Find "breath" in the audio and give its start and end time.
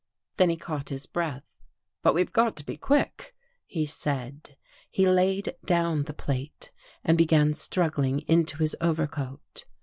1.05-1.59